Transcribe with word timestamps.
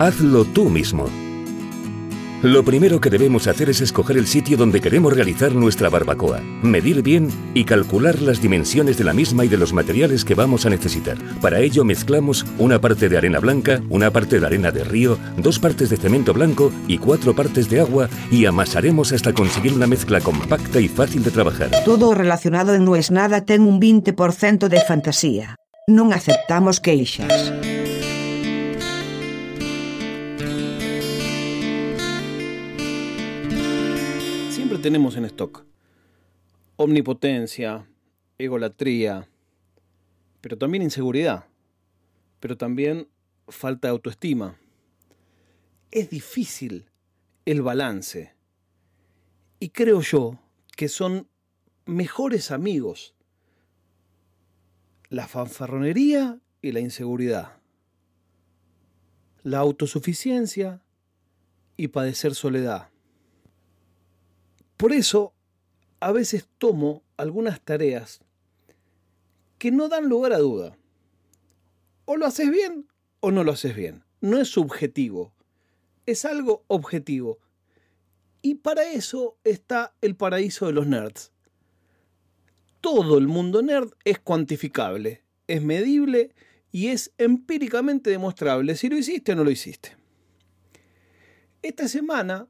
Hazlo 0.00 0.46
tú 0.46 0.70
mismo. 0.70 1.10
Lo 2.40 2.64
primero 2.64 3.02
que 3.02 3.10
debemos 3.10 3.46
hacer 3.46 3.68
es 3.68 3.82
escoger 3.82 4.16
el 4.16 4.26
sitio 4.26 4.56
donde 4.56 4.80
queremos 4.80 5.12
realizar 5.12 5.54
nuestra 5.54 5.90
barbacoa, 5.90 6.40
medir 6.62 7.02
bien 7.02 7.28
y 7.52 7.64
calcular 7.64 8.22
las 8.22 8.40
dimensiones 8.40 8.96
de 8.96 9.04
la 9.04 9.12
misma 9.12 9.44
y 9.44 9.48
de 9.48 9.58
los 9.58 9.74
materiales 9.74 10.24
que 10.24 10.34
vamos 10.34 10.64
a 10.64 10.70
necesitar. 10.70 11.18
Para 11.42 11.60
ello 11.60 11.84
mezclamos 11.84 12.46
una 12.58 12.80
parte 12.80 13.10
de 13.10 13.18
arena 13.18 13.40
blanca, 13.40 13.82
una 13.90 14.10
parte 14.10 14.40
de 14.40 14.46
arena 14.46 14.70
de 14.70 14.84
río, 14.84 15.18
dos 15.36 15.58
partes 15.58 15.90
de 15.90 15.98
cemento 15.98 16.32
blanco 16.32 16.72
y 16.88 16.96
cuatro 16.96 17.36
partes 17.36 17.68
de 17.68 17.80
agua 17.80 18.08
y 18.30 18.46
amasaremos 18.46 19.12
hasta 19.12 19.34
conseguir 19.34 19.74
una 19.74 19.86
mezcla 19.86 20.22
compacta 20.22 20.80
y 20.80 20.88
fácil 20.88 21.22
de 21.22 21.30
trabajar. 21.30 21.68
Todo 21.84 22.14
relacionado 22.14 22.72
en 22.74 22.86
No 22.86 22.96
es 22.96 23.10
Nada 23.10 23.44
ten 23.44 23.60
un 23.60 23.78
20% 23.78 24.68
de 24.68 24.80
fantasía. 24.80 25.56
Non 25.92 26.16
aceptamos 26.16 26.80
queixas. 26.80 27.52
Tenemos 34.80 35.16
en 35.16 35.26
stock 35.26 35.64
omnipotencia, 36.76 37.86
egolatría, 38.38 39.28
pero 40.40 40.56
también 40.56 40.82
inseguridad, 40.82 41.44
pero 42.40 42.56
también 42.56 43.08
falta 43.48 43.88
de 43.88 43.92
autoestima. 43.92 44.56
Es 45.90 46.08
difícil 46.08 46.86
el 47.44 47.60
balance 47.60 48.34
y 49.58 49.68
creo 49.68 50.00
yo 50.00 50.38
que 50.76 50.88
son 50.88 51.28
mejores 51.84 52.50
amigos 52.50 53.14
la 55.10 55.26
fanfarronería 55.26 56.38
y 56.62 56.72
la 56.72 56.80
inseguridad, 56.80 57.58
la 59.42 59.58
autosuficiencia 59.58 60.80
y 61.76 61.88
padecer 61.88 62.34
soledad. 62.34 62.89
Por 64.80 64.94
eso, 64.94 65.34
a 66.00 66.10
veces 66.10 66.48
tomo 66.56 67.02
algunas 67.18 67.60
tareas 67.60 68.20
que 69.58 69.70
no 69.70 69.90
dan 69.90 70.08
lugar 70.08 70.32
a 70.32 70.38
duda. 70.38 70.74
O 72.06 72.16
lo 72.16 72.24
haces 72.24 72.50
bien 72.50 72.88
o 73.20 73.30
no 73.30 73.44
lo 73.44 73.52
haces 73.52 73.76
bien. 73.76 74.04
No 74.22 74.40
es 74.40 74.48
subjetivo, 74.48 75.34
es 76.06 76.24
algo 76.24 76.64
objetivo. 76.66 77.40
Y 78.40 78.54
para 78.54 78.84
eso 78.84 79.36
está 79.44 79.92
el 80.00 80.16
paraíso 80.16 80.64
de 80.64 80.72
los 80.72 80.86
nerds. 80.86 81.30
Todo 82.80 83.18
el 83.18 83.28
mundo 83.28 83.60
nerd 83.60 83.90
es 84.06 84.18
cuantificable, 84.18 85.22
es 85.46 85.60
medible 85.60 86.34
y 86.72 86.86
es 86.86 87.12
empíricamente 87.18 88.08
demostrable 88.08 88.74
si 88.76 88.88
lo 88.88 88.96
hiciste 88.96 89.32
o 89.32 89.36
no 89.36 89.44
lo 89.44 89.50
hiciste. 89.50 89.94
Esta 91.60 91.86
semana 91.86 92.48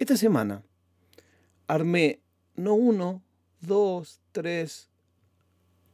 esta 0.00 0.16
semana 0.16 0.64
armé 1.66 2.22
no 2.56 2.72
uno, 2.72 3.22
dos, 3.60 4.18
tres, 4.32 4.88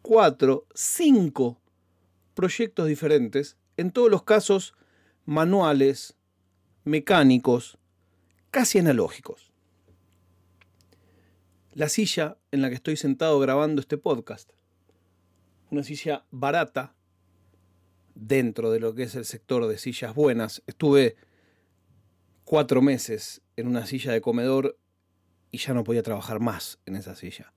cuatro, 0.01 0.65
cinco 0.75 1.61
proyectos 2.35 2.87
diferentes, 2.87 3.57
en 3.77 3.91
todos 3.91 4.09
los 4.09 4.23
casos 4.23 4.75
manuales, 5.25 6.17
mecánicos, 6.85 7.79
casi 8.53 8.79
analógicos. 8.79 9.53
La 11.73 11.89
silla 11.89 12.39
en 12.53 12.63
la 12.63 12.69
que 12.69 12.77
estoy 12.77 12.97
sentado 12.97 13.41
grabando 13.41 13.81
este 13.81 13.99
podcast, 13.99 14.53
una 15.73 15.83
silla 15.83 16.25
barata 16.31 16.95
dentro 18.15 18.71
de 18.71 18.79
lo 18.79 18.95
que 18.95 19.03
es 19.03 19.17
el 19.17 19.25
sector 19.25 19.67
de 19.67 19.79
sillas 19.79 20.15
buenas. 20.15 20.63
Estuve 20.69 21.17
cuatro 22.47 22.81
meses 22.81 23.43
en 23.57 23.67
una 23.67 23.87
silla 23.87 24.13
de 24.13 24.21
comedor 24.21 24.79
y 25.51 25.59
ya 25.59 25.75
no 25.75 25.83
podía 25.83 26.05
trabajar 26.05 26.39
más 26.39 26.79
en 26.87 26.95
esa 26.95 27.17
silla. 27.17 27.53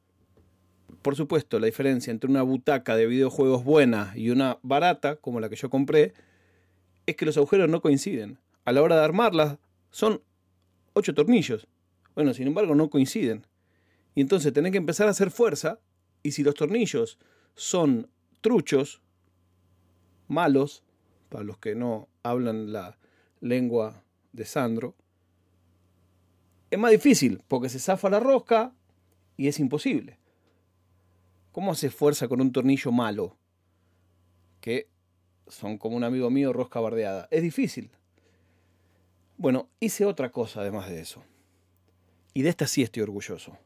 Por 1.03 1.16
supuesto, 1.16 1.59
la 1.59 1.68
diferencia 1.68 2.09
entre 2.09 2.30
una 2.30 2.41
butaca 2.41 2.97
de 2.97 3.06
videojuegos 3.06 3.63
buena 3.63 4.12
y 4.16 4.31
una 4.31 4.58
barata, 4.63 5.16
como 5.18 5.40
la 5.40 5.47
que 5.47 5.56
yo 5.56 5.69
compré, 5.69 6.13
es 7.06 7.16
que 7.16 7.25
los 7.25 7.38
agujeros 7.38 7.69
no 7.69 7.81
coinciden. 7.81 8.40
A 8.66 8.72
la 8.72 8.81
hora 8.81 8.97
de 8.97 9.06
armarla 9.06 9.59
son 9.91 10.24
ocho 10.94 11.13
tornillos. 11.13 11.68
Bueno, 12.16 12.34
sin 12.34 12.47
embargo, 12.47 12.74
no 12.74 12.90
coinciden. 12.90 13.46
Y 14.16 14.22
entonces 14.22 14.52
tenés 14.53 14.72
que 14.72 14.80
empezar 14.80 15.08
a 15.08 15.12
hacer 15.12 15.30
fuerza, 15.30 15.80
y 16.24 16.31
si 16.31 16.42
los 16.42 16.56
tornillos 16.56 17.19
son 17.53 18.09
truchos, 18.42 19.03
malos, 20.28 20.84
para 21.30 21.44
los 21.44 21.59
que 21.59 21.75
no 21.75 22.09
hablan 22.24 22.74
la 22.74 22.97
lengua 23.40 24.03
de 24.31 24.45
Sandro, 24.45 24.95
es 26.72 26.78
más 26.78 26.91
difícil 26.91 27.41
porque 27.47 27.69
se 27.69 27.79
zafa 27.79 28.09
la 28.09 28.19
rosca 28.19 28.73
y 29.38 29.47
es 29.47 29.59
imposible. 29.59 30.19
¿Cómo 31.51 31.72
hace 31.72 31.90
fuerza 31.90 32.28
con 32.28 32.41
un 32.41 32.51
tornillo 32.51 32.91
malo? 32.91 33.38
Que 34.62 34.88
son 35.47 35.78
como 35.78 35.95
un 35.95 36.03
amigo 36.03 36.29
mío, 36.29 36.53
rosca 36.53 36.79
bardeada. 36.79 37.28
Es 37.31 37.41
difícil. 37.41 37.89
Bueno, 39.38 39.69
hice 39.79 40.06
otra 40.06 40.31
cosa 40.31 40.62
además 40.62 40.89
de 40.89 41.00
eso. 41.01 41.23
Y 42.34 42.44
de 42.44 42.50
esta 42.50 42.68
sí 42.68 42.84
estoy 42.84 43.03
orgulloso. 43.03 43.57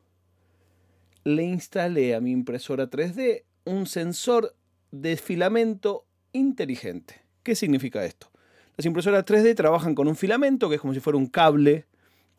Le 1.24 1.44
instalé 1.44 2.16
a 2.16 2.22
mi 2.22 2.32
impresora 2.32 2.90
3D 2.90 3.44
un 3.66 3.86
sensor 3.86 4.56
de 4.92 5.18
filamento 5.18 6.06
inteligente. 6.32 7.22
¿Qué 7.44 7.56
significa 7.56 8.06
esto? 8.06 8.33
Las 8.76 8.86
impresoras 8.86 9.26
3D 9.26 9.56
trabajan 9.56 9.94
con 9.94 10.08
un 10.08 10.16
filamento 10.16 10.68
que 10.68 10.76
es 10.76 10.82
como 10.82 10.94
si 10.94 11.00
fuera 11.00 11.18
un 11.18 11.28
cable 11.28 11.86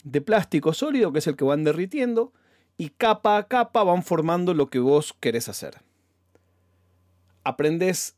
de 0.02 0.20
plástico 0.20 0.72
sólido, 0.72 1.12
que 1.12 1.20
es 1.20 1.26
el 1.26 1.36
que 1.36 1.44
van 1.44 1.64
derritiendo, 1.64 2.32
y 2.76 2.90
capa 2.90 3.36
a 3.36 3.46
capa 3.46 3.84
van 3.84 4.02
formando 4.02 4.52
lo 4.52 4.68
que 4.68 4.80
vos 4.80 5.14
querés 5.20 5.48
hacer. 5.48 5.80
Aprendes 7.44 8.16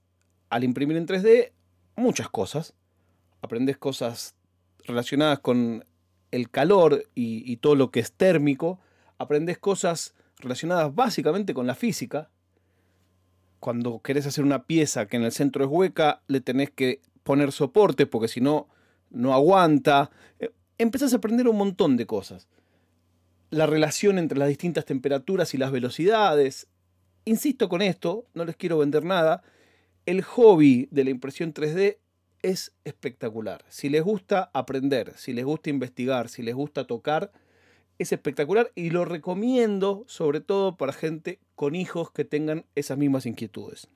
al 0.49 0.65
imprimir 0.65 0.97
en 0.97 1.07
3D 1.07 1.53
muchas 1.95 2.29
cosas. 2.31 2.75
Aprendes 3.43 3.77
cosas 3.77 4.35
relacionadas 4.85 5.41
con 5.41 5.85
el 6.31 6.51
calor 6.51 7.05
y, 7.15 7.51
y 7.51 7.59
todo 7.59 7.75
lo 7.75 7.91
que 7.91 8.01
es 8.01 8.13
térmico. 8.13 8.81
Aprendes 9.19 9.59
cosas 9.59 10.15
relacionadas 10.39 10.95
básicamente 10.95 11.53
con 11.53 11.67
la 11.67 11.75
física. 11.75 12.31
Cuando 13.61 14.01
querés 14.01 14.27
hacer 14.27 14.45
una 14.45 14.65
pieza 14.65 15.07
que 15.07 15.17
en 15.17 15.25
el 15.25 15.33
centro 15.33 15.65
es 15.65 15.71
hueca, 15.71 16.23
le 16.29 16.41
tenés 16.41 16.71
que 16.71 17.01
poner 17.27 17.51
soporte 17.51 18.07
porque 18.07 18.29
si 18.29 18.41
no, 18.41 18.69
no 19.11 19.35
aguanta. 19.35 20.11
Eh, 20.39 20.53
empezás 20.79 21.13
a 21.13 21.17
aprender 21.17 21.49
un 21.49 21.59
montón 21.59 21.97
de 21.99 22.07
cosas. 22.07 22.49
La 23.51 23.67
relación 23.67 24.19
entre 24.19 24.39
las 24.39 24.49
distintas 24.49 24.87
temperaturas 24.87 25.53
y 25.53 25.59
las 25.59 25.73
velocidades. 25.73 26.69
Insisto 27.25 27.69
con 27.69 27.83
esto, 27.83 28.27
no 28.33 28.45
les 28.45 28.57
quiero 28.57 28.79
vender 28.79 29.05
nada. 29.05 29.43
El 30.07 30.23
hobby 30.23 30.89
de 30.93 31.03
la 31.05 31.11
impresión 31.11 31.53
3D 31.53 31.99
es 32.43 32.73
espectacular. 32.85 33.65
Si 33.69 33.89
les 33.89 34.05
gusta 34.05 34.51
aprender, 34.55 35.13
si 35.17 35.33
les 35.33 35.45
gusta 35.45 35.69
investigar, 35.69 36.29
si 36.29 36.43
les 36.43 36.55
gusta 36.55 36.87
tocar, 36.87 37.33
es 37.99 38.13
espectacular 38.13 38.71
y 38.77 38.91
lo 38.91 39.05
recomiendo 39.05 40.05
sobre 40.07 40.41
todo 40.41 40.77
para 40.77 40.93
gente 40.93 41.41
con 41.57 41.75
hijos 41.75 42.13
que 42.13 42.25
tengan 42.25 42.67
esas 42.77 42.99
mismas 42.99 43.27
inquietudes. 43.27 43.89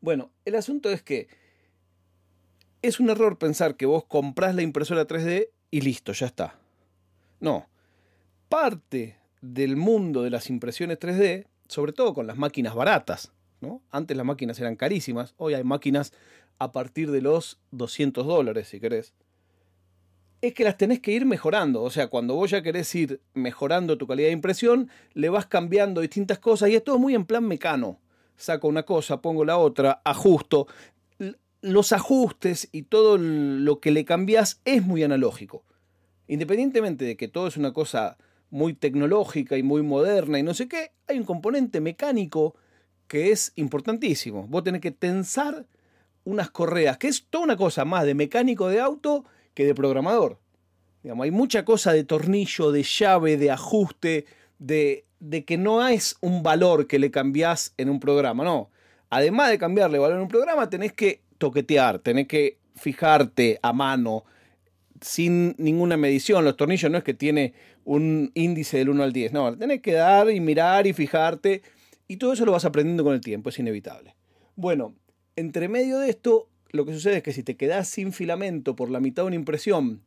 Bueno, 0.00 0.30
el 0.44 0.54
asunto 0.54 0.90
es 0.90 1.02
que 1.02 1.26
es 2.82 3.00
un 3.00 3.10
error 3.10 3.38
pensar 3.38 3.76
que 3.76 3.86
vos 3.86 4.04
comprás 4.04 4.54
la 4.54 4.62
impresora 4.62 5.06
3D 5.06 5.48
y 5.70 5.80
listo, 5.80 6.12
ya 6.12 6.26
está. 6.26 6.56
No. 7.40 7.68
Parte 8.48 9.16
del 9.40 9.76
mundo 9.76 10.22
de 10.22 10.30
las 10.30 10.48
impresiones 10.50 10.98
3D, 10.98 11.46
sobre 11.68 11.92
todo 11.92 12.14
con 12.14 12.26
las 12.26 12.38
máquinas 12.38 12.74
baratas, 12.74 13.32
¿no? 13.60 13.82
Antes 13.90 14.16
las 14.16 14.26
máquinas 14.26 14.58
eran 14.60 14.76
carísimas, 14.76 15.34
hoy 15.36 15.54
hay 15.54 15.64
máquinas 15.64 16.12
a 16.58 16.72
partir 16.72 17.10
de 17.10 17.20
los 17.20 17.58
200 17.72 18.26
dólares, 18.26 18.68
si 18.68 18.80
querés. 18.80 19.12
Es 20.40 20.54
que 20.54 20.64
las 20.64 20.76
tenés 20.76 21.00
que 21.00 21.10
ir 21.10 21.26
mejorando. 21.26 21.82
O 21.82 21.90
sea, 21.90 22.06
cuando 22.06 22.34
vos 22.34 22.50
ya 22.50 22.62
querés 22.62 22.92
ir 22.94 23.20
mejorando 23.34 23.98
tu 23.98 24.06
calidad 24.06 24.28
de 24.28 24.32
impresión, 24.32 24.88
le 25.14 25.28
vas 25.28 25.46
cambiando 25.46 26.00
distintas 26.00 26.38
cosas 26.38 26.70
y 26.70 26.76
es 26.76 26.84
todo 26.84 26.98
muy 26.98 27.14
en 27.14 27.26
plan 27.26 27.44
mecano. 27.44 27.98
Saco 28.36 28.68
una 28.68 28.84
cosa, 28.84 29.20
pongo 29.20 29.44
la 29.44 29.58
otra, 29.58 30.00
ajusto 30.04 30.68
los 31.60 31.92
ajustes 31.92 32.68
y 32.72 32.82
todo 32.82 33.18
lo 33.18 33.80
que 33.80 33.90
le 33.90 34.04
cambias 34.04 34.60
es 34.64 34.84
muy 34.84 35.02
analógico. 35.02 35.64
Independientemente 36.26 37.04
de 37.04 37.16
que 37.16 37.28
todo 37.28 37.48
es 37.48 37.56
una 37.56 37.72
cosa 37.72 38.16
muy 38.50 38.74
tecnológica 38.74 39.56
y 39.56 39.62
muy 39.62 39.82
moderna 39.82 40.38
y 40.38 40.42
no 40.42 40.54
sé 40.54 40.68
qué, 40.68 40.92
hay 41.06 41.18
un 41.18 41.24
componente 41.24 41.80
mecánico 41.80 42.54
que 43.06 43.32
es 43.32 43.52
importantísimo. 43.56 44.46
Vos 44.46 44.64
tenés 44.64 44.80
que 44.80 44.90
tensar 44.90 45.66
unas 46.24 46.50
correas, 46.50 46.98
que 46.98 47.08
es 47.08 47.24
toda 47.28 47.44
una 47.44 47.56
cosa 47.56 47.84
más 47.84 48.04
de 48.04 48.14
mecánico 48.14 48.68
de 48.68 48.80
auto 48.80 49.24
que 49.54 49.64
de 49.64 49.74
programador. 49.74 50.38
Digamos, 51.02 51.24
hay 51.24 51.30
mucha 51.30 51.64
cosa 51.64 51.92
de 51.92 52.04
tornillo, 52.04 52.70
de 52.70 52.82
llave, 52.82 53.36
de 53.36 53.50
ajuste, 53.50 54.26
de, 54.58 55.04
de 55.20 55.44
que 55.44 55.56
no 55.56 55.86
es 55.86 56.16
un 56.20 56.42
valor 56.42 56.86
que 56.86 56.98
le 56.98 57.10
cambiás 57.10 57.72
en 57.78 57.88
un 57.88 58.00
programa, 58.00 58.44
no. 58.44 58.70
Además 59.08 59.48
de 59.48 59.58
cambiarle 59.58 59.98
valor 59.98 60.16
en 60.16 60.22
un 60.22 60.28
programa, 60.28 60.68
tenés 60.68 60.92
que 60.92 61.22
toquetear, 61.38 62.00
tenés 62.00 62.28
que 62.28 62.58
fijarte 62.74 63.58
a 63.62 63.72
mano, 63.72 64.24
sin 65.00 65.54
ninguna 65.58 65.96
medición. 65.96 66.44
Los 66.44 66.56
tornillos 66.56 66.90
no 66.90 66.98
es 66.98 67.04
que 67.04 67.14
tiene 67.14 67.54
un 67.84 68.30
índice 68.34 68.78
del 68.78 68.90
1 68.90 69.02
al 69.02 69.12
10, 69.12 69.32
no, 69.32 69.56
tenés 69.56 69.80
que 69.80 69.92
dar 69.92 70.30
y 70.30 70.40
mirar 70.40 70.86
y 70.86 70.92
fijarte. 70.92 71.62
Y 72.06 72.16
todo 72.16 72.32
eso 72.32 72.44
lo 72.44 72.52
vas 72.52 72.64
aprendiendo 72.64 73.04
con 73.04 73.14
el 73.14 73.20
tiempo, 73.20 73.50
es 73.50 73.58
inevitable. 73.58 74.14
Bueno, 74.56 74.94
entre 75.36 75.68
medio 75.68 75.98
de 75.98 76.10
esto, 76.10 76.48
lo 76.70 76.84
que 76.84 76.92
sucede 76.92 77.18
es 77.18 77.22
que 77.22 77.32
si 77.32 77.42
te 77.42 77.56
quedas 77.56 77.88
sin 77.88 78.12
filamento 78.12 78.76
por 78.76 78.90
la 78.90 79.00
mitad 79.00 79.22
de 79.22 79.28
una 79.28 79.36
impresión, 79.36 80.02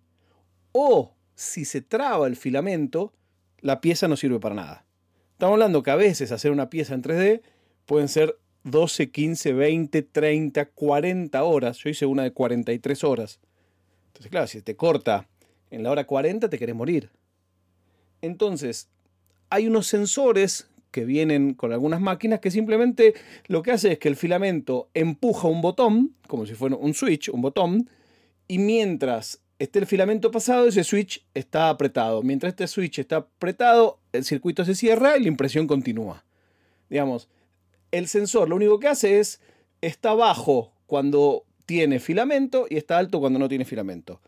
o 0.71 1.13
si 1.35 1.65
se 1.65 1.81
traba 1.81 2.27
el 2.27 2.35
filamento, 2.35 3.13
la 3.59 3.81
pieza 3.81 4.07
no 4.07 4.17
sirve 4.17 4.39
para 4.39 4.55
nada. 4.55 4.85
Estamos 5.33 5.53
hablando 5.53 5.83
que 5.83 5.91
a 5.91 5.95
veces 5.95 6.31
hacer 6.31 6.51
una 6.51 6.69
pieza 6.69 6.93
en 6.93 7.01
3D 7.01 7.41
pueden 7.85 8.07
ser 8.07 8.37
12, 8.63 9.11
15, 9.11 9.53
20, 9.53 10.01
30, 10.03 10.65
40 10.65 11.43
horas. 11.43 11.77
Yo 11.77 11.89
hice 11.89 12.05
una 12.05 12.23
de 12.23 12.31
43 12.31 13.03
horas. 13.03 13.39
Entonces, 14.07 14.29
claro, 14.31 14.47
si 14.47 14.61
te 14.61 14.75
corta 14.75 15.27
en 15.69 15.83
la 15.83 15.91
hora 15.91 16.05
40, 16.05 16.49
te 16.49 16.59
querés 16.59 16.75
morir. 16.75 17.09
Entonces, 18.21 18.89
hay 19.49 19.67
unos 19.67 19.87
sensores 19.87 20.67
que 20.91 21.05
vienen 21.05 21.53
con 21.53 21.71
algunas 21.71 22.01
máquinas 22.01 22.41
que 22.41 22.51
simplemente 22.51 23.13
lo 23.47 23.63
que 23.63 23.71
hace 23.71 23.93
es 23.93 23.99
que 23.99 24.09
el 24.09 24.15
filamento 24.15 24.89
empuja 24.93 25.47
un 25.47 25.61
botón, 25.61 26.15
como 26.27 26.45
si 26.45 26.53
fuera 26.53 26.75
un 26.75 26.93
switch, 26.93 27.29
un 27.29 27.41
botón, 27.41 27.89
y 28.47 28.59
mientras 28.59 29.41
esté 29.57 29.79
el 29.79 29.85
filamento 29.85 30.31
pasado, 30.31 30.67
ese 30.67 30.83
switch 30.83 31.25
está 31.33 31.69
apretado. 31.69 32.21
Mientras 32.23 32.51
este 32.51 32.67
switch 32.67 32.99
está 32.99 33.17
apretado, 33.17 33.99
el 34.11 34.25
circuito 34.25 34.65
se 34.65 34.75
cierra 34.75 35.17
y 35.17 35.21
la 35.21 35.27
impresión 35.29 35.67
continúa. 35.67 36.25
Digamos, 36.89 37.29
el 37.91 38.07
sensor 38.07 38.49
lo 38.49 38.55
único 38.55 38.79
que 38.79 38.87
hace 38.87 39.19
es, 39.19 39.41
está 39.81 40.13
bajo 40.13 40.73
cuando 40.87 41.45
tiene 41.65 41.99
filamento 41.99 42.65
y 42.69 42.77
está 42.77 42.97
alto 42.97 43.19
cuando 43.19 43.39
no 43.39 43.47
tiene 43.47 43.65
filamento. 43.65 44.21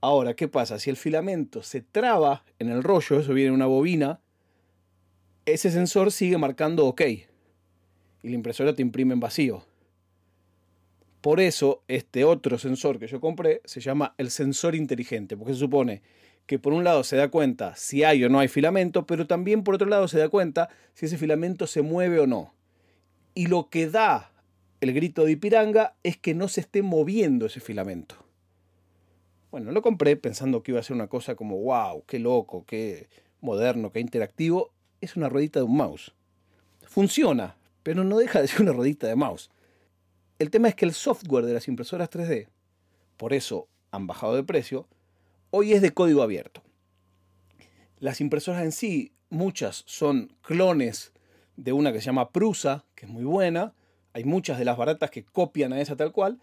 Ahora, 0.00 0.34
¿qué 0.34 0.46
pasa? 0.46 0.78
Si 0.78 0.90
el 0.90 0.96
filamento 0.96 1.62
se 1.62 1.80
traba 1.80 2.44
en 2.58 2.68
el 2.68 2.82
rollo, 2.82 3.18
eso 3.18 3.32
viene 3.32 3.48
en 3.48 3.54
una 3.54 3.66
bobina, 3.66 4.20
ese 5.46 5.70
sensor 5.70 6.12
sigue 6.12 6.38
marcando 6.38 6.86
OK. 6.86 7.00
Y 7.02 8.28
la 8.28 8.34
impresora 8.34 8.74
te 8.74 8.82
imprime 8.82 9.14
en 9.14 9.20
vacío. 9.20 9.64
Por 11.20 11.40
eso, 11.40 11.82
este 11.88 12.24
otro 12.24 12.58
sensor 12.58 12.98
que 12.98 13.08
yo 13.08 13.20
compré 13.20 13.60
se 13.64 13.80
llama 13.80 14.14
el 14.16 14.30
sensor 14.30 14.74
inteligente, 14.74 15.36
porque 15.36 15.54
se 15.54 15.60
supone 15.60 16.02
que 16.46 16.58
por 16.60 16.72
un 16.72 16.84
lado 16.84 17.02
se 17.02 17.16
da 17.16 17.28
cuenta 17.28 17.74
si 17.74 18.04
hay 18.04 18.22
o 18.22 18.28
no 18.28 18.38
hay 18.38 18.48
filamento, 18.48 19.06
pero 19.06 19.26
también 19.26 19.64
por 19.64 19.74
otro 19.74 19.88
lado 19.88 20.06
se 20.06 20.18
da 20.18 20.28
cuenta 20.28 20.68
si 20.94 21.06
ese 21.06 21.18
filamento 21.18 21.66
se 21.66 21.82
mueve 21.82 22.20
o 22.20 22.26
no. 22.26 22.54
Y 23.36 23.48
lo 23.48 23.68
que 23.68 23.86
da 23.86 24.32
el 24.80 24.94
grito 24.94 25.26
de 25.26 25.32
Ipiranga 25.32 25.94
es 26.02 26.16
que 26.16 26.34
no 26.34 26.48
se 26.48 26.62
esté 26.62 26.80
moviendo 26.80 27.44
ese 27.44 27.60
filamento. 27.60 28.16
Bueno, 29.50 29.72
lo 29.72 29.82
compré 29.82 30.16
pensando 30.16 30.62
que 30.62 30.72
iba 30.72 30.80
a 30.80 30.82
ser 30.82 30.96
una 30.96 31.08
cosa 31.08 31.34
como, 31.34 31.58
wow, 31.58 32.02
qué 32.06 32.18
loco, 32.18 32.64
qué 32.66 33.10
moderno, 33.42 33.92
qué 33.92 34.00
interactivo, 34.00 34.72
es 35.02 35.16
una 35.16 35.28
ruedita 35.28 35.60
de 35.60 35.66
un 35.66 35.76
mouse. 35.76 36.14
Funciona, 36.86 37.56
pero 37.82 38.04
no 38.04 38.16
deja 38.16 38.40
de 38.40 38.48
ser 38.48 38.62
una 38.62 38.72
ruedita 38.72 39.06
de 39.06 39.16
mouse. 39.16 39.50
El 40.38 40.50
tema 40.50 40.68
es 40.68 40.74
que 40.74 40.86
el 40.86 40.94
software 40.94 41.44
de 41.44 41.52
las 41.52 41.68
impresoras 41.68 42.08
3D, 42.08 42.48
por 43.18 43.34
eso 43.34 43.68
han 43.90 44.06
bajado 44.06 44.34
de 44.34 44.44
precio, 44.44 44.88
hoy 45.50 45.74
es 45.74 45.82
de 45.82 45.92
código 45.92 46.22
abierto. 46.22 46.62
Las 47.98 48.22
impresoras 48.22 48.62
en 48.62 48.72
sí, 48.72 49.12
muchas 49.28 49.84
son 49.86 50.32
clones 50.40 51.12
de 51.56 51.72
una 51.72 51.92
que 51.92 52.00
se 52.00 52.06
llama 52.06 52.30
Prusa, 52.30 52.84
que 52.94 53.06
es 53.06 53.10
muy 53.10 53.24
buena. 53.24 53.74
Hay 54.12 54.24
muchas 54.24 54.58
de 54.58 54.64
las 54.64 54.76
baratas 54.76 55.10
que 55.10 55.24
copian 55.24 55.72
a 55.72 55.80
esa 55.80 55.96
tal 55.96 56.12
cual. 56.12 56.38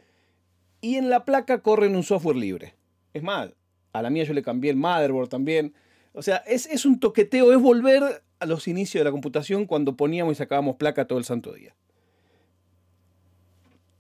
Y 0.82 0.96
en 0.96 1.10
la 1.10 1.26
placa 1.26 1.62
corren 1.62 1.96
un 1.96 2.04
software 2.04 2.36
libre. 2.36 2.76
Es 3.14 3.24
más, 3.24 3.52
a 3.94 4.02
la 4.02 4.10
mía 4.10 4.24
yo 4.24 4.34
le 4.34 4.44
cambié 4.44 4.72
el 4.72 4.78
motherboard 4.78 5.30
también. 5.30 5.74
O 6.14 6.22
sea, 6.22 6.38
es, 6.48 6.66
es 6.68 6.86
un 6.86 7.00
toqueteo, 7.00 7.52
es 7.54 7.60
volver 7.60 8.24
a 8.40 8.46
los 8.46 8.68
inicios 8.68 9.00
de 9.00 9.06
la 9.06 9.12
computación 9.12 9.66
cuando 9.66 9.96
poníamos 9.96 10.34
y 10.34 10.36
sacábamos 10.36 10.76
placa 10.76 11.06
todo 11.06 11.20
el 11.20 11.26
santo 11.26 11.54
día. 11.54 11.76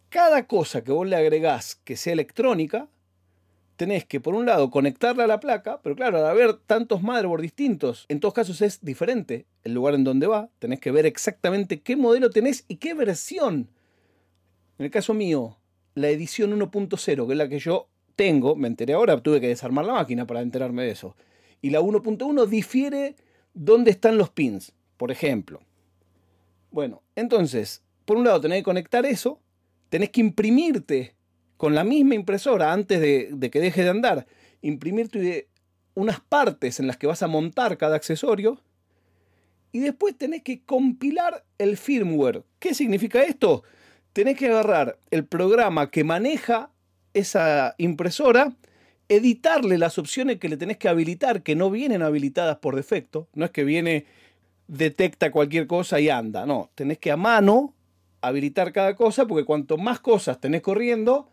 Cada 0.10 0.46
cosa 0.46 0.84
que 0.84 0.92
vos 0.92 1.08
le 1.08 1.16
agregás 1.16 1.76
que 1.76 1.96
sea 1.96 2.14
electrónica, 2.14 2.88
tenés 3.76 4.06
que, 4.06 4.20
por 4.20 4.36
un 4.36 4.46
lado, 4.46 4.70
conectarla 4.70 5.24
a 5.24 5.28
la 5.28 5.40
placa, 5.40 5.80
pero 5.82 5.96
claro, 5.96 6.18
al 6.18 6.26
haber 6.26 6.54
tantos 6.54 7.02
motherboards 7.02 7.42
distintos, 7.42 8.06
en 8.10 8.20
todos 8.20 8.34
casos 8.34 8.62
es 8.62 8.84
diferente 8.84 9.46
el 9.64 9.74
lugar 9.74 9.96
en 9.96 10.04
donde 10.04 10.28
va. 10.28 10.50
Tenés 10.60 10.80
que 10.80 10.92
ver 10.92 11.06
exactamente 11.06 11.82
qué 11.82 11.96
modelo 11.96 12.30
tenés 12.30 12.66
y 12.68 12.78
qué 12.78 12.94
versión. 12.94 13.70
En 14.78 14.86
el 14.86 14.92
caso 14.92 15.14
mío, 15.14 15.58
la 15.96 16.10
edición 16.10 16.58
1.0, 16.60 17.26
que 17.26 17.32
es 17.32 17.38
la 17.38 17.50
que 17.50 17.60
yo 17.60 17.88
tengo, 18.16 18.56
me 18.56 18.68
enteré 18.68 18.94
ahora, 18.94 19.22
tuve 19.22 19.42
que 19.42 19.48
desarmar 19.48 19.86
la 19.86 19.94
máquina 19.94 20.26
para 20.26 20.42
enterarme 20.42 20.84
de 20.84 20.92
eso. 20.92 21.16
Y 21.62 21.70
la 21.70 21.82
1.1 21.82 22.46
difiere 22.48 23.16
dónde 23.54 23.92
están 23.92 24.18
los 24.18 24.30
pins, 24.30 24.74
por 24.98 25.12
ejemplo. 25.12 25.62
Bueno, 26.72 27.02
entonces, 27.16 27.84
por 28.06 28.18
un 28.18 28.26
lado 28.26 28.42
tenés 28.42 28.60
que 28.60 28.64
conectar 28.64 29.06
eso, 29.06 29.40
tenés 29.90 30.10
que 30.10 30.22
imprimirte 30.22 31.16
con 31.58 31.76
la 31.76 31.84
misma 31.84 32.16
impresora 32.16 32.74
antes 32.74 33.00
de, 33.00 33.50
que 33.52 33.60
deje 33.60 33.84
de 33.84 33.90
andar, 33.90 34.28
imprimirte 34.62 35.48
unas 35.96 36.20
partes 36.20 36.80
en 36.80 36.88
las 36.88 36.98
que 36.98 37.08
vas 37.08 37.24
a 37.24 37.28
montar 37.28 37.78
cada 37.78 37.96
accesorio 37.96 38.60
y 39.72 39.80
después 39.80 40.18
tenés 40.18 40.44
que 40.44 40.64
compilar 40.64 41.44
el 41.58 41.78
firmware. 41.78 42.44
¿Qué 42.60 42.74
significa 42.74 43.24
esto? 43.24 43.64
Tenés 44.14 44.38
que 44.38 44.48
agarrar 44.48 44.98
el 45.12 45.26
programa 45.26 45.90
que 45.90 46.04
maneja 46.04 46.70
esa 47.14 47.76
impresora 47.78 48.54
editarle 49.10 49.78
las 49.78 49.98
opciones 49.98 50.40
que 50.40 50.50
le 50.50 50.58
tenés 50.58 50.78
que 50.78 50.90
habilitar, 50.90 51.44
que 51.44 51.56
no 51.56 51.70
vienen 51.70 52.02
habilitadas 52.02 52.58
por 52.58 52.76
defecto. 52.76 53.28
No 53.34 53.46
es 53.46 53.52
que 53.52 53.64
viene, 53.64 54.06
detecta 54.68 55.32
cualquier 55.32 55.68
cosa 55.68 56.00
y 56.00 56.10
anda. 56.10 56.46
No, 56.46 56.70
tenés 56.76 56.98
que 56.98 57.12
a 57.12 57.18
mano 57.18 57.74
habilitar 58.22 58.72
cada 58.72 58.96
cosa, 58.96 59.26
porque 59.28 59.46
cuanto 59.46 59.78
más 59.78 60.00
cosas 60.00 60.40
tenés 60.40 60.62
corriendo, 60.62 61.30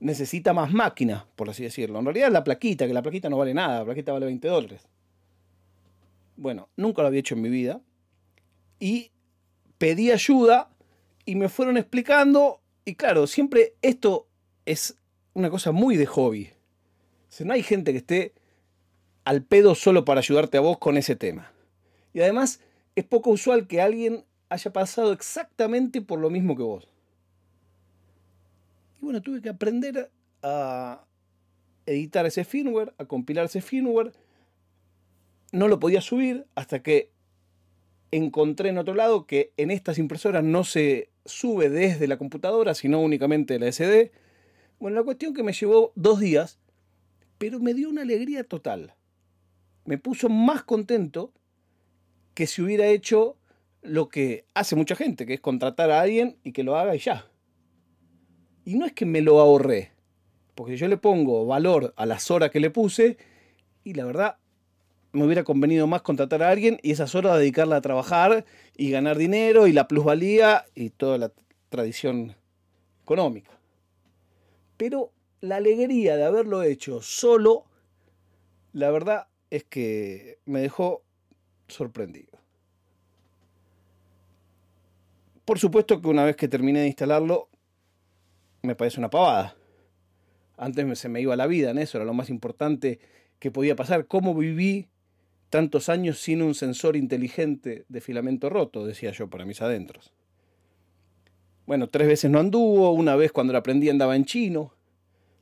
necesita 0.00 0.52
más 0.52 0.72
máquina, 0.72 1.26
por 1.36 1.50
así 1.50 1.62
decirlo. 1.62 1.98
En 1.98 2.04
realidad 2.04 2.28
es 2.28 2.32
la 2.32 2.44
plaquita, 2.44 2.86
que 2.86 2.94
la 2.94 3.02
plaquita 3.02 3.28
no 3.28 3.38
vale 3.38 3.54
nada, 3.54 3.80
la 3.80 3.84
plaquita 3.84 4.12
vale 4.12 4.26
20 4.26 4.48
dólares. 4.48 4.88
Bueno, 6.36 6.68
nunca 6.76 7.02
lo 7.02 7.08
había 7.08 7.20
hecho 7.20 7.34
en 7.34 7.42
mi 7.42 7.48
vida. 7.48 7.80
Y 8.78 9.10
pedí 9.78 10.10
ayuda 10.10 10.70
y 11.24 11.34
me 11.34 11.48
fueron 11.48 11.76
explicando. 11.76 12.60
Y 12.84 12.94
claro, 12.94 13.26
siempre 13.26 13.74
esto 13.82 14.28
es 14.64 14.96
una 15.34 15.50
cosa 15.50 15.72
muy 15.72 15.96
de 15.96 16.06
hobby 16.06 16.52
no 17.44 17.52
hay 17.52 17.62
gente 17.62 17.92
que 17.92 17.98
esté 17.98 18.34
al 19.24 19.42
pedo 19.42 19.74
solo 19.74 20.04
para 20.04 20.20
ayudarte 20.20 20.58
a 20.58 20.60
vos 20.60 20.78
con 20.78 20.96
ese 20.96 21.16
tema. 21.16 21.52
Y 22.12 22.20
además 22.20 22.60
es 22.96 23.04
poco 23.04 23.30
usual 23.30 23.66
que 23.66 23.80
alguien 23.80 24.24
haya 24.48 24.72
pasado 24.72 25.12
exactamente 25.12 26.00
por 26.00 26.18
lo 26.18 26.30
mismo 26.30 26.56
que 26.56 26.62
vos. 26.62 26.88
Y 29.00 29.04
bueno, 29.04 29.22
tuve 29.22 29.40
que 29.40 29.48
aprender 29.48 30.10
a 30.42 31.04
editar 31.86 32.26
ese 32.26 32.44
firmware, 32.44 32.94
a 32.98 33.04
compilar 33.04 33.46
ese 33.46 33.60
firmware. 33.60 34.12
No 35.52 35.68
lo 35.68 35.80
podía 35.80 36.00
subir 36.00 36.46
hasta 36.54 36.82
que 36.82 37.10
encontré 38.10 38.70
en 38.70 38.78
otro 38.78 38.94
lado 38.94 39.26
que 39.26 39.52
en 39.56 39.70
estas 39.70 39.98
impresoras 39.98 40.44
no 40.44 40.64
se 40.64 41.10
sube 41.24 41.68
desde 41.68 42.08
la 42.08 42.18
computadora, 42.18 42.74
sino 42.74 43.00
únicamente 43.00 43.58
la 43.58 43.70
SD. 43.70 44.12
Bueno, 44.78 44.96
la 44.96 45.02
cuestión 45.02 45.34
que 45.34 45.42
me 45.42 45.52
llevó 45.52 45.92
dos 45.94 46.20
días 46.20 46.58
pero 47.38 47.60
me 47.60 47.72
dio 47.72 47.88
una 47.88 48.02
alegría 48.02 48.44
total. 48.44 48.94
Me 49.84 49.96
puso 49.96 50.28
más 50.28 50.64
contento 50.64 51.32
que 52.34 52.46
si 52.46 52.60
hubiera 52.62 52.88
hecho 52.88 53.36
lo 53.80 54.08
que 54.08 54.44
hace 54.54 54.76
mucha 54.76 54.96
gente, 54.96 55.24
que 55.24 55.34
es 55.34 55.40
contratar 55.40 55.90
a 55.90 56.00
alguien 56.00 56.36
y 56.42 56.52
que 56.52 56.64
lo 56.64 56.76
haga 56.76 56.94
y 56.94 56.98
ya. 56.98 57.27
Y 58.68 58.74
no 58.74 58.84
es 58.84 58.92
que 58.92 59.06
me 59.06 59.22
lo 59.22 59.40
ahorré, 59.40 59.92
porque 60.54 60.76
yo 60.76 60.88
le 60.88 60.98
pongo 60.98 61.46
valor 61.46 61.94
a 61.96 62.04
las 62.04 62.30
horas 62.30 62.50
que 62.50 62.60
le 62.60 62.68
puse 62.68 63.16
y 63.82 63.94
la 63.94 64.04
verdad 64.04 64.36
me 65.12 65.24
hubiera 65.24 65.42
convenido 65.42 65.86
más 65.86 66.02
contratar 66.02 66.42
a 66.42 66.50
alguien 66.50 66.78
y 66.82 66.90
esas 66.90 67.14
horas 67.14 67.38
dedicarla 67.38 67.76
a 67.76 67.80
trabajar 67.80 68.44
y 68.76 68.90
ganar 68.90 69.16
dinero 69.16 69.68
y 69.68 69.72
la 69.72 69.88
plusvalía 69.88 70.66
y 70.74 70.90
toda 70.90 71.16
la 71.16 71.32
tradición 71.70 72.36
económica. 73.04 73.58
Pero 74.76 75.12
la 75.40 75.56
alegría 75.56 76.16
de 76.16 76.26
haberlo 76.26 76.62
hecho 76.62 77.00
solo, 77.00 77.64
la 78.74 78.90
verdad 78.90 79.28
es 79.48 79.64
que 79.64 80.40
me 80.44 80.60
dejó 80.60 81.02
sorprendido. 81.68 82.38
Por 85.46 85.58
supuesto 85.58 86.02
que 86.02 86.08
una 86.08 86.26
vez 86.26 86.36
que 86.36 86.48
terminé 86.48 86.80
de 86.80 86.88
instalarlo, 86.88 87.48
me 88.62 88.74
parece 88.74 89.00
una 89.00 89.10
pavada. 89.10 89.56
Antes 90.56 90.98
se 90.98 91.08
me 91.08 91.20
iba 91.20 91.36
la 91.36 91.46
vida 91.46 91.70
en 91.70 91.78
eso, 91.78 91.98
era 91.98 92.04
lo 92.04 92.14
más 92.14 92.30
importante 92.30 92.98
que 93.38 93.50
podía 93.50 93.76
pasar. 93.76 94.06
¿Cómo 94.06 94.34
viví 94.34 94.88
tantos 95.50 95.88
años 95.88 96.18
sin 96.18 96.42
un 96.42 96.54
sensor 96.54 96.96
inteligente 96.96 97.84
de 97.88 98.00
filamento 98.00 98.50
roto? 98.50 98.84
Decía 98.84 99.12
yo 99.12 99.28
para 99.28 99.44
mis 99.44 99.62
adentros. 99.62 100.12
Bueno, 101.66 101.88
tres 101.88 102.08
veces 102.08 102.30
no 102.30 102.40
anduvo, 102.40 102.90
una 102.92 103.14
vez 103.14 103.30
cuando 103.30 103.52
la 103.52 103.60
aprendí 103.60 103.88
andaba 103.88 104.16
en 104.16 104.24
chino. 104.24 104.72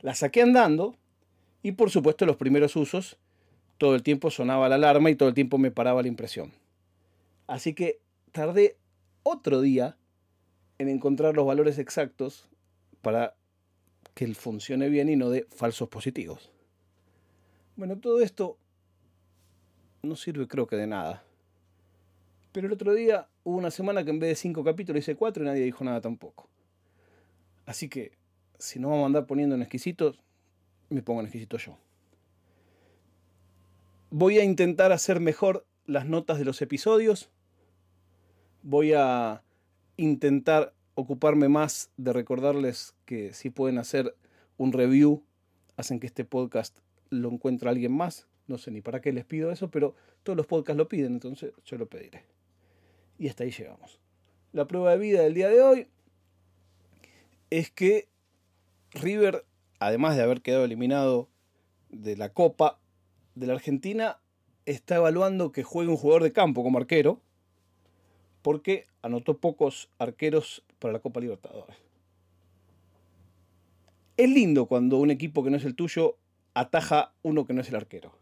La 0.00 0.14
saqué 0.14 0.42
andando 0.42 0.96
y 1.62 1.72
por 1.72 1.90
supuesto 1.90 2.26
los 2.26 2.36
primeros 2.36 2.76
usos, 2.76 3.16
todo 3.78 3.94
el 3.94 4.02
tiempo 4.02 4.30
sonaba 4.30 4.68
la 4.68 4.74
alarma 4.74 5.10
y 5.10 5.16
todo 5.16 5.28
el 5.28 5.34
tiempo 5.34 5.56
me 5.58 5.70
paraba 5.70 6.02
la 6.02 6.08
impresión. 6.08 6.52
Así 7.46 7.74
que 7.74 8.00
tardé 8.32 8.76
otro 9.22 9.60
día 9.60 9.96
en 10.78 10.88
encontrar 10.88 11.34
los 11.34 11.46
valores 11.46 11.78
exactos 11.78 12.48
para 13.06 13.36
que 14.14 14.24
él 14.24 14.34
funcione 14.34 14.88
bien 14.88 15.08
y 15.08 15.14
no 15.14 15.30
dé 15.30 15.46
falsos 15.54 15.88
positivos. 15.88 16.50
Bueno, 17.76 18.00
todo 18.00 18.20
esto 18.20 18.58
no 20.02 20.16
sirve 20.16 20.48
creo 20.48 20.66
que 20.66 20.74
de 20.74 20.88
nada. 20.88 21.22
Pero 22.50 22.66
el 22.66 22.72
otro 22.72 22.94
día 22.94 23.28
hubo 23.44 23.58
una 23.58 23.70
semana 23.70 24.02
que 24.02 24.10
en 24.10 24.18
vez 24.18 24.30
de 24.30 24.34
cinco 24.34 24.64
capítulos 24.64 25.04
hice 25.04 25.14
cuatro 25.14 25.44
y 25.44 25.46
nadie 25.46 25.62
dijo 25.62 25.84
nada 25.84 26.00
tampoco. 26.00 26.48
Así 27.64 27.88
que, 27.88 28.10
si 28.58 28.80
no 28.80 28.88
vamos 28.88 29.04
a 29.04 29.06
andar 29.06 29.26
poniendo 29.28 29.54
en 29.54 29.62
exquisitos, 29.62 30.18
me 30.88 31.00
pongo 31.00 31.20
en 31.20 31.26
exquisito 31.26 31.58
yo. 31.58 31.78
Voy 34.10 34.38
a 34.38 34.42
intentar 34.42 34.90
hacer 34.90 35.20
mejor 35.20 35.64
las 35.84 36.06
notas 36.06 36.40
de 36.40 36.44
los 36.44 36.60
episodios. 36.60 37.30
Voy 38.64 38.94
a 38.94 39.44
intentar 39.96 40.74
ocuparme 40.96 41.48
más 41.48 41.90
de 41.96 42.12
recordarles 42.12 42.94
que 43.04 43.32
si 43.32 43.50
pueden 43.50 43.78
hacer 43.78 44.16
un 44.56 44.72
review, 44.72 45.22
hacen 45.76 46.00
que 46.00 46.06
este 46.06 46.24
podcast 46.24 46.78
lo 47.10 47.30
encuentre 47.30 47.68
alguien 47.68 47.92
más. 47.92 48.26
No 48.48 48.58
sé 48.58 48.70
ni 48.70 48.80
para 48.80 49.00
qué 49.00 49.12
les 49.12 49.24
pido 49.24 49.52
eso, 49.52 49.70
pero 49.70 49.94
todos 50.22 50.36
los 50.36 50.46
podcasts 50.46 50.78
lo 50.78 50.88
piden, 50.88 51.12
entonces 51.12 51.52
yo 51.64 51.76
lo 51.76 51.86
pediré. 51.86 52.24
Y 53.18 53.28
hasta 53.28 53.44
ahí 53.44 53.50
llegamos. 53.50 54.00
La 54.52 54.66
prueba 54.66 54.92
de 54.92 54.98
vida 54.98 55.22
del 55.22 55.34
día 55.34 55.48
de 55.48 55.60
hoy 55.60 55.86
es 57.50 57.70
que 57.70 58.08
River, 58.92 59.44
además 59.78 60.16
de 60.16 60.22
haber 60.22 60.40
quedado 60.40 60.64
eliminado 60.64 61.28
de 61.90 62.16
la 62.16 62.32
Copa 62.32 62.80
de 63.34 63.46
la 63.46 63.52
Argentina, 63.52 64.18
está 64.64 64.96
evaluando 64.96 65.52
que 65.52 65.62
juegue 65.62 65.90
un 65.90 65.98
jugador 65.98 66.22
de 66.22 66.32
campo 66.32 66.62
como 66.62 66.78
arquero, 66.78 67.20
porque 68.40 68.86
anotó 69.06 69.38
pocos 69.38 69.88
arqueros 69.98 70.64
para 70.80 70.92
la 70.92 70.98
Copa 70.98 71.20
Libertadores. 71.20 71.76
Es 74.16 74.28
lindo 74.28 74.66
cuando 74.66 74.98
un 74.98 75.10
equipo 75.10 75.44
que 75.44 75.50
no 75.50 75.56
es 75.56 75.64
el 75.64 75.76
tuyo 75.76 76.16
ataja 76.54 77.12
uno 77.22 77.46
que 77.46 77.52
no 77.54 77.60
es 77.60 77.68
el 77.68 77.76
arquero. 77.76 78.12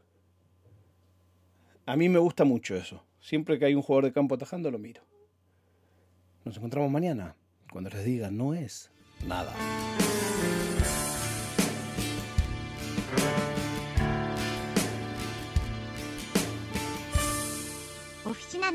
A 1.87 1.97
mí 1.97 2.09
me 2.09 2.19
gusta 2.19 2.45
mucho 2.45 2.75
eso. 2.75 3.03
Siempre 3.21 3.59
que 3.59 3.65
hay 3.65 3.75
un 3.75 3.83
jugador 3.83 4.05
de 4.05 4.13
campo 4.13 4.35
atajando, 4.35 4.71
lo 4.71 4.79
miro. 4.79 5.03
Nos 6.45 6.57
encontramos 6.59 6.91
mañana, 6.91 7.35
cuando 7.73 7.89
les 7.91 8.05
diga 8.05 8.31
no 8.31 8.53
es 8.53 8.91
nada. 9.27 9.55
Oficina 18.25 18.71